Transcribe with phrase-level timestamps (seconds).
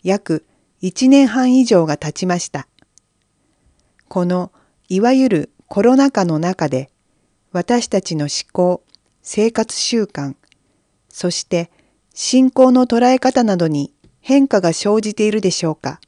[0.03, 0.45] 約
[0.81, 2.67] 1年半以上が経ちました。
[4.07, 4.51] この
[4.89, 6.89] いわゆるコロナ禍の中で
[7.51, 8.83] 私たちの思考、
[9.21, 10.35] 生活習慣、
[11.09, 11.71] そして
[12.13, 15.99] 信仰の捉え方などに変化が生じているでしょうか。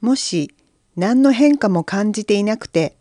[0.00, 0.55] もし
[0.96, 2.96] 何の変化も感じていなくて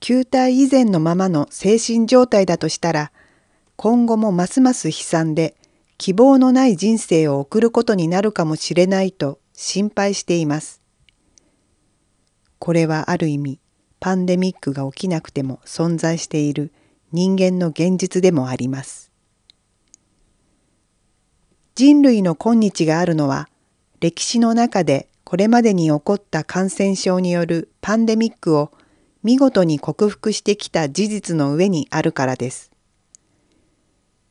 [0.00, 3.12] 球体以前のままの精神状態だとしたら
[3.76, 5.54] 今後もますます悲惨で
[5.98, 10.80] 希望のない人生を送ることになるかもしれないと心配しています。
[12.58, 13.60] これはある意味
[14.00, 16.72] パンデミックが起きなくても存在している
[17.12, 19.10] 人間の現実でもあります。
[21.74, 23.48] 人類の今日があるのは
[24.00, 28.70] 歴史の中でこれまでに起こった感染症によるパンデミックを
[29.22, 32.70] 見事に克服してきた事実の上にあるからです。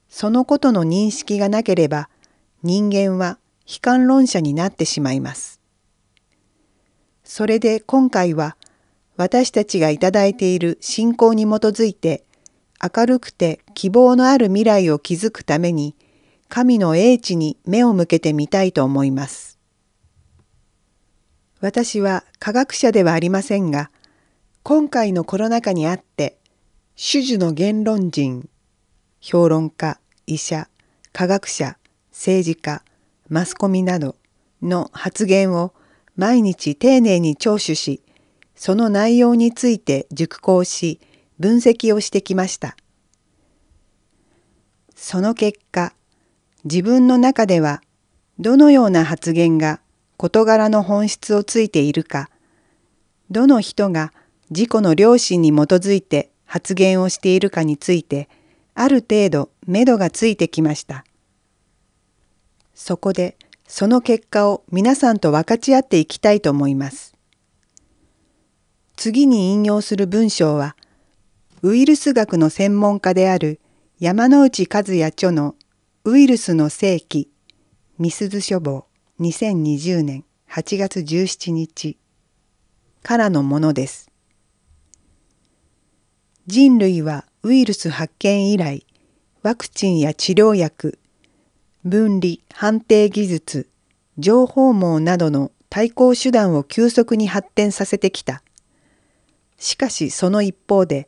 [0.08, 2.09] そのことの認識がなければ
[2.62, 5.59] 人間は悲観論者になってしまいます。
[7.24, 8.56] それで今回は
[9.16, 12.24] 私たちがいただいている信仰に基づいて
[12.81, 15.96] 明るくて希望のある未来を築くために
[16.50, 19.53] 神の英知に目を向けてみたいと思います。
[21.63, 23.90] 私は科学者ではありませんが、
[24.63, 26.38] 今回のコロナ禍にあって、
[27.01, 28.50] 種々の言論人、
[29.22, 29.97] 評論家、
[30.28, 30.68] 医者、
[31.13, 31.78] 科学者、
[32.12, 32.84] 政治家、
[33.29, 34.18] マスコミなど
[34.62, 35.74] の発言を
[36.18, 38.03] 毎日丁寧に聴取し、
[38.56, 41.00] その内容について熟考し、
[41.39, 42.75] 分析をしてきました。
[44.98, 45.94] その結果、
[46.65, 47.81] 自分の中では
[48.38, 49.80] どのような発言が
[50.18, 52.30] 事柄の本質をついているか、
[53.31, 54.13] どの人が
[54.50, 58.30] 自己の良心に基づいて発言をしているかについて、
[58.75, 61.06] ある程度目処がついてきました。
[62.75, 63.38] そこで
[63.68, 67.15] その結果を皆さんと分かち合っていきたいと思います。
[68.95, 70.75] 次に引用する文章は、
[71.63, 73.60] ウイルス学の専門家である
[74.00, 75.56] 山内和也著の
[76.04, 77.30] ウイルスの世紀、
[77.98, 78.86] みすず書房
[79.19, 82.00] 2020年8月17日
[83.04, 84.10] からのものです。
[86.48, 88.88] 人類はウイルス発見以来、
[89.44, 90.98] ワクチンや治療薬、
[91.86, 93.69] 分離判定技術、
[94.18, 98.42] 情報網などの対抗手段を急速に発展させてきた。
[99.60, 101.07] しかしその一方で、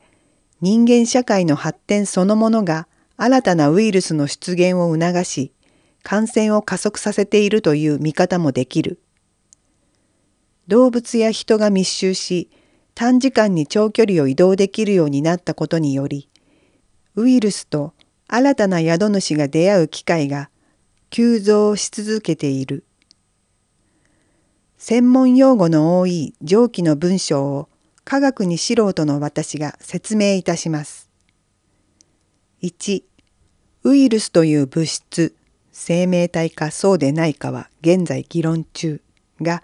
[0.62, 2.88] 人間社会の発展そのものが
[3.18, 5.55] 新たなウイルスの出現を促し、
[6.06, 9.00] 感染を加速させているという見方もできる。
[10.68, 12.52] 動物や人が密集し、
[12.94, 16.30] 短時間に長距離を移動できるようになったことにより、
[17.16, 17.96] ウイルスと
[18.28, 20.52] 新たな宿主が出会う機会が
[21.10, 22.86] 急増し続けている。
[24.78, 27.68] 専門用語の多い上記の文章を
[28.04, 31.10] 科学に素人の私が説明いたします。
[32.62, 33.04] 1
[33.86, 35.36] ウイルスという物質
[35.78, 39.02] 生命体かそうでないかは現在議論中
[39.42, 39.62] が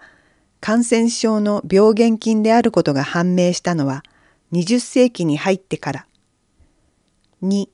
[0.60, 4.04] 感染症の病原菌であることが判明したのは
[4.52, 6.06] 20世紀に入ってから。
[7.42, 7.66] 2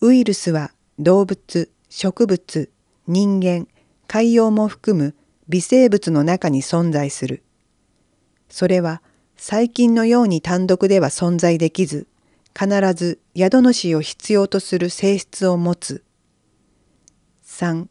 [0.00, 2.68] ウイルスは動物植物
[3.06, 3.68] 人間
[4.08, 5.14] 海洋も含む
[5.48, 7.44] 微生物の中に存在する。
[8.48, 9.02] それは
[9.36, 12.08] 細菌のように単独では存在できず
[12.58, 16.02] 必ず宿主を必要とする性質を持つ。
[17.60, 17.88] 3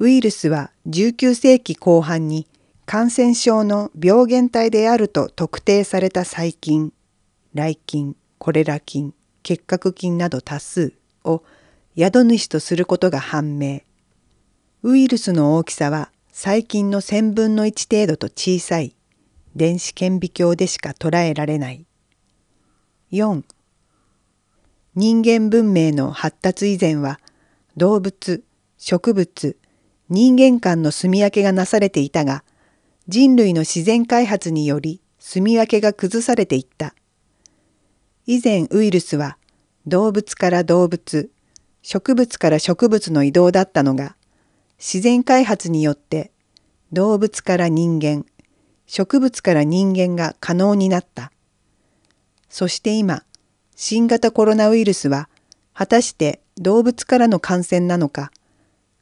[0.00, 2.48] ウイルスは19世紀後半に
[2.86, 6.92] 感染症の病原体であると特定された細菌、
[7.54, 9.14] 来菌、コレラ菌、
[9.44, 11.44] 結核菌など多数を
[11.96, 13.82] 宿主とすることが判明。
[14.82, 18.96] ウイルスの大きさは細菌の1000分の1程度と小さい
[19.54, 21.86] 電子顕微鏡でしか捉えられない。
[23.12, 23.44] 4
[24.96, 27.20] 人間文明の発達以前は
[27.76, 28.42] 動物
[28.78, 29.58] 植物
[30.08, 32.44] 人間間の住み分けがなされていたが
[33.08, 36.94] 人類の自然開発により住み分けが崩されていった。
[38.26, 39.36] 以前ウイルスは
[39.86, 41.30] 動物から動物
[41.82, 44.16] 植物から植物の移動だったのが
[44.78, 46.30] 自然開発によって
[46.92, 48.26] 動物から人間
[48.86, 51.32] 植物から人間が可能になった。
[52.48, 53.24] そして今
[53.74, 55.28] 新型コロナウイルスは
[55.74, 58.30] 果たして動物からの感染なのか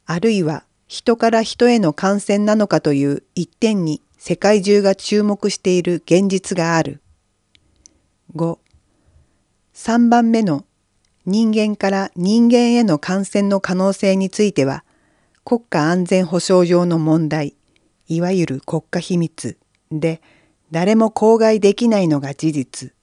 [0.09, 7.01] あるいは人から人への感染なのかという一点に世界中が注目している現実がある。
[8.33, 8.57] 5.
[9.73, 10.65] 3番目の
[11.25, 14.85] 人間から人間への感染の可能性については
[15.43, 17.57] 国家安全保障上の問題
[18.07, 19.57] いわゆる国家秘密
[19.91, 20.21] で
[20.71, 22.93] 誰も口外できないのが事実。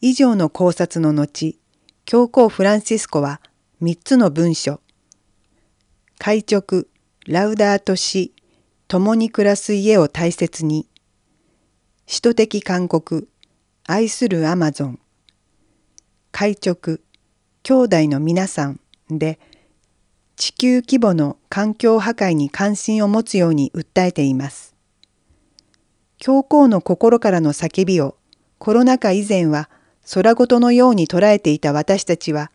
[0.00, 1.58] 以上の考察の後
[2.04, 3.40] 教皇フランシスコは
[3.84, 4.80] 3つの文書。
[6.18, 6.86] 開直
[7.26, 8.32] ラウダートシ
[8.88, 10.88] 共に暮らす家を大切に。
[12.06, 13.28] 使徒的勧告
[13.86, 14.98] 愛するアマゾン。
[16.32, 16.98] 開直
[17.62, 19.38] 兄弟の皆さんで
[20.36, 24.74] 地球規模の環境破壊に関心を持つように訴えています。
[26.16, 28.16] 教皇の心からの叫びを
[28.56, 29.68] コロナ禍以前は
[30.14, 32.50] 空ごとのように捉えていた私たちは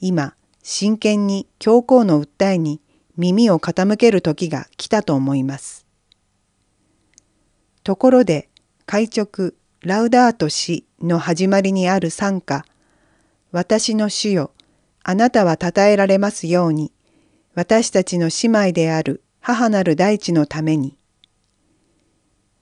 [0.00, 2.80] 今真剣に教皇の訴えに
[3.16, 5.86] 耳を傾ける時が来たと思います。
[7.84, 8.48] ところで
[8.86, 12.64] 開直ラウダート氏の始まりにある賛歌
[13.50, 14.52] 「私の主よ
[15.02, 16.92] あなたは称えられますように
[17.54, 20.96] 私たちの姉妹である母なる大地のために」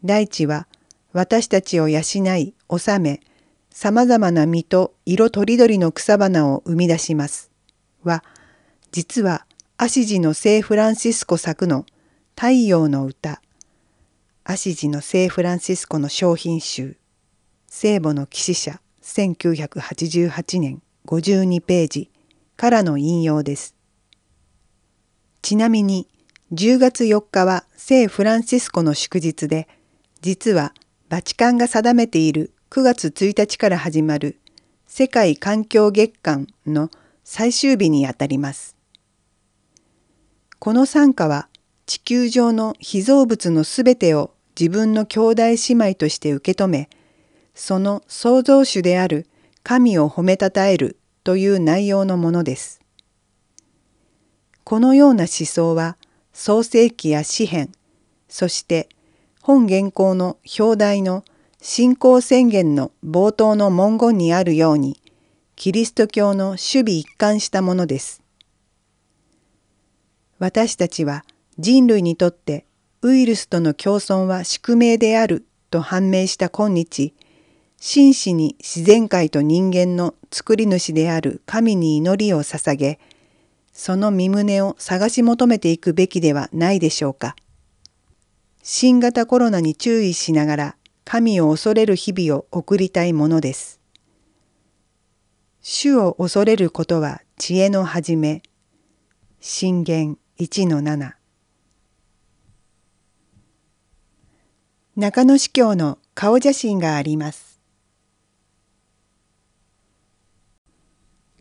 [0.02, 0.66] 大地は
[1.12, 3.21] 私たちを養い治め
[3.69, 7.50] さまざまな実と色とりどりの草花を生み出します。
[8.04, 8.25] は
[8.92, 11.87] 実はアシジの聖フランシスコ作の
[12.37, 13.40] 太陽の歌
[14.45, 16.97] アシジの聖フランシスコの商品集
[17.66, 22.11] 聖母の騎士者1988年52ページ
[22.57, 23.75] からの引用です。
[25.42, 26.07] ちなみに
[26.52, 29.69] 10月4日は聖フランシスコの祝日で
[30.21, 30.75] 実は
[31.09, 34.38] バチカンが定めている9月1日から始まる
[34.87, 36.90] 世界環境月間の
[37.25, 38.77] 最終日にあたります。
[40.59, 41.49] この参加は
[41.87, 46.91] 地球上の被造物のすべてを自分の兄弟姉妹として受け止め、
[47.55, 49.27] その創造主である
[49.62, 52.81] 神を褒めたたえるという内容のものです。
[54.65, 55.97] このような思想は
[56.33, 57.73] 創世記や詩篇、
[58.29, 58.89] そして
[59.43, 61.25] 本原稿の表題の
[61.62, 65.00] 信仰宣言の冒頭の文言にあるように、
[65.62, 68.23] キリスト教の守備一貫したものです。
[70.38, 71.23] 私たちは
[71.59, 72.64] 人類にとって
[73.02, 77.12] ウイルスとの共存は宿命であると判明した今日、
[77.76, 82.99] 真摯に自然界と人間の作り主である神に祈りを捧げ、
[83.71, 87.37] その身旨を探し求めていくべきではないでしょうか。
[88.62, 93.79] 新型コロナに注意しながら神を恐れる日々を送りたいものです。
[95.62, 98.43] 主を恐れることは知恵の始め。
[99.40, 101.12] 信玄1の7
[104.97, 107.61] 中野司教の顔写真があります。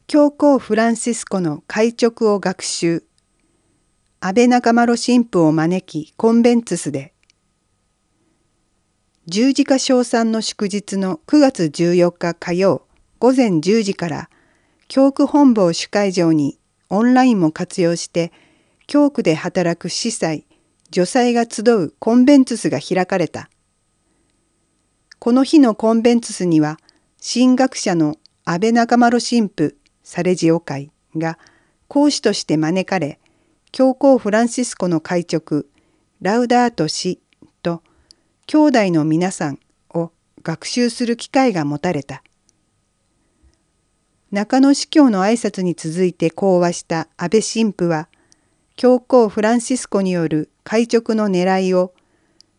[0.08, 3.06] 教皇フランシスコの開直を学習。
[4.20, 7.14] 安倍中丸神父を招きコンベンツスで。
[9.28, 12.89] 十字架賞賛の祝日の9月14日火曜
[13.20, 14.30] 午前10時から
[14.88, 16.58] 教区本部を主会場に
[16.90, 18.32] オンラインも活用して
[18.88, 20.48] 教区で働く司祭、
[20.90, 23.50] 女祭が集うコンベンツスが開かれた。
[25.20, 26.80] この日のコンベンツスには
[27.22, 31.38] 神学者の安倍中丸神父サレジオ会が
[31.90, 33.20] 講師として招かれ、
[33.72, 35.66] 教皇フランシスコの会直、
[36.22, 37.20] ラウダート氏
[37.62, 37.84] と
[38.48, 39.60] 兄弟の皆さん
[39.94, 40.12] を
[40.42, 42.24] 学習する機会が持たれた。
[44.32, 48.10] 中野司教の挨拶に続いて講話した安倍神父は、
[48.76, 51.94] 教皇フランシスコによる会直の狙いを、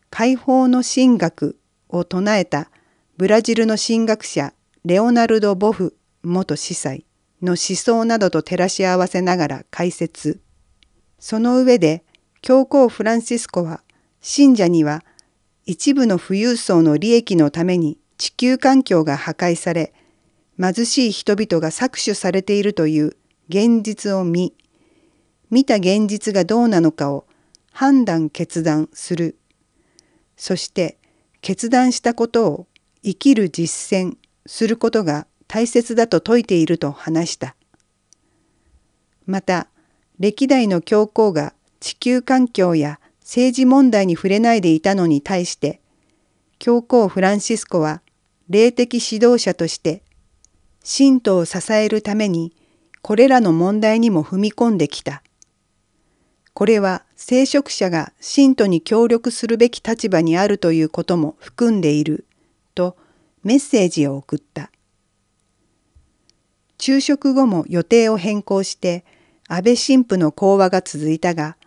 [0.09, 2.69] 解放の神学を唱えた
[3.15, 7.05] ブラジルの神学者レオナルド・ボフ元司祭
[7.41, 10.41] の思想などと照らし合わせながら解説。
[11.19, 12.03] その上で、
[12.41, 13.81] 教皇フランシスコは、
[14.19, 15.05] 信者には
[15.65, 19.93] 一部の富裕層の利益のために地球環境が破壊され、
[20.59, 23.15] 貧しい人々が搾取されているという
[23.49, 24.53] 現実を見、
[25.49, 27.25] 見た現実がどうなのかを
[27.71, 29.37] 判断決断する。
[30.37, 30.97] そして
[31.41, 32.67] 決断したことを
[33.03, 37.55] 生きる実践することが大切だと説いていると話した。
[39.25, 39.67] また
[40.19, 45.81] 歴代の教皇が地球環境や政治問題に触れないでいたのに対して
[46.59, 48.01] 教皇フランシスコは
[48.49, 50.03] 霊的指導者として
[50.83, 52.53] 信徒を支えるために
[53.01, 55.23] これらの問題にも踏み込んできた。
[56.53, 62.25] これは聖職者が信徒に協力するべき立場にあるということも含んでいる
[62.75, 62.97] と
[63.43, 64.71] メッセージを送った。
[66.77, 69.05] 昼食後も予定を変更して
[69.47, 71.57] 安倍神父の講話が続いたが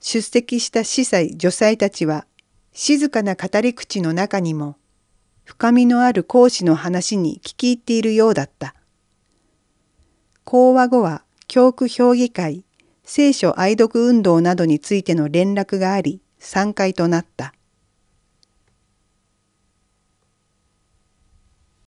[0.00, 2.26] 出席した司祭女祭たちは
[2.72, 4.76] 静かな語り口の中にも
[5.44, 8.74] 深みのある講師の話に聞き入っているようだった。
[10.44, 12.64] 講話後は教区評議会
[13.04, 17.52] 聖書愛読運動などについての連絡があり、参会となった。